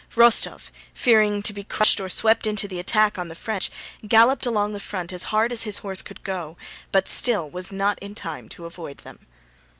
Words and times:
Rostóv, 0.15 0.71
fearing 0.95 1.43
to 1.43 1.53
be 1.53 1.63
crushed 1.63 1.99
or 1.99 2.09
swept 2.09 2.47
into 2.47 2.67
the 2.67 2.79
attack 2.79 3.19
on 3.19 3.27
the 3.27 3.35
French, 3.35 3.69
galloped 4.07 4.47
along 4.47 4.73
the 4.73 4.79
front 4.79 5.13
as 5.13 5.25
hard 5.25 5.51
as 5.51 5.61
his 5.61 5.77
horse 5.77 6.01
could 6.01 6.23
go, 6.23 6.57
but 6.91 7.07
still 7.07 7.47
was 7.47 7.71
not 7.71 7.99
in 7.99 8.15
time 8.15 8.49
to 8.49 8.65
avoid 8.65 8.97
them. 9.05 9.27